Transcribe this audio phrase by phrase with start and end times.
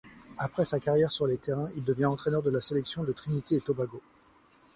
[0.39, 4.01] Après sa carrière sur les terrains, il devient entraîneur de la sélection de Trinité-et-Tobago.